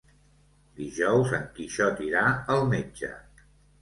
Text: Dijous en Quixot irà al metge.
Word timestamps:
Dijous 0.79 1.35
en 1.39 1.45
Quixot 1.59 2.01
irà 2.07 2.25
al 2.57 2.67
metge. 2.73 3.11